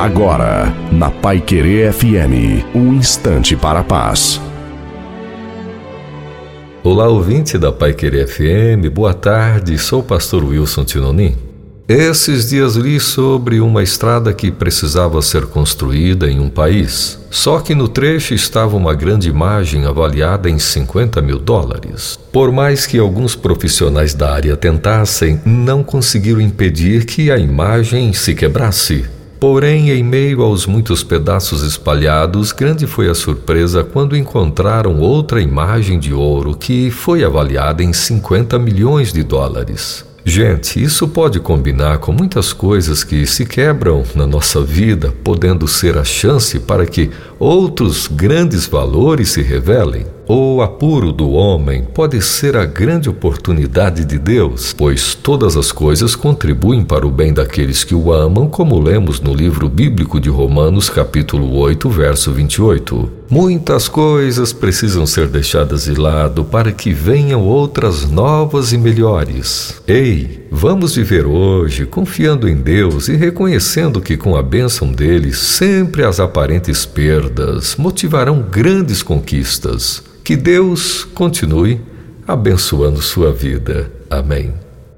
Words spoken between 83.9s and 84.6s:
Amém.